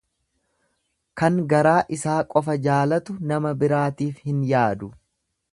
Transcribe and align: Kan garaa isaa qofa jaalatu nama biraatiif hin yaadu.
Kan 1.21 1.37
garaa 1.51 1.75
isaa 1.99 2.17
qofa 2.33 2.57
jaalatu 2.69 3.19
nama 3.33 3.55
biraatiif 3.65 4.27
hin 4.31 4.45
yaadu. 4.55 4.95